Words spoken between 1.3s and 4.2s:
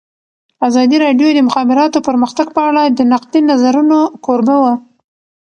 د د مخابراتو پرمختګ په اړه د نقدي نظرونو